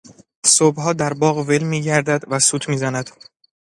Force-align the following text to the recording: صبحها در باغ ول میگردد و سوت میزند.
صبحها 0.45 0.93
در 0.93 1.13
باغ 1.13 1.37
ول 1.49 1.63
میگردد 1.63 2.23
و 2.27 2.39
سوت 2.39 2.69
میزند. 2.69 3.09